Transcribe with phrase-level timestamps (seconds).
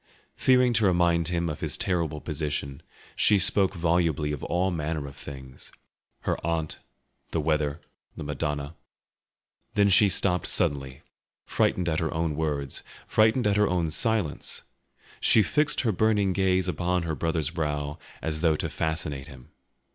[0.35, 2.81] Fearing to remind him of his terrible position,
[3.15, 6.79] she spoke volubly of all manner of things—her aunt,
[7.29, 7.81] the weather,
[8.17, 8.73] the Madonna.
[9.75, 11.01] Then she stopped suddenly,
[11.45, 14.63] frightened at her own words, frightened at her own silence;
[15.19, 19.49] she fixed her burning gaze upon her brother's brow as though to fascinate him.